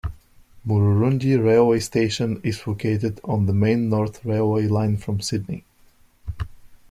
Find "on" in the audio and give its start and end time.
3.23-3.45